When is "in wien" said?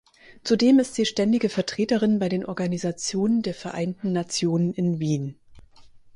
4.73-5.37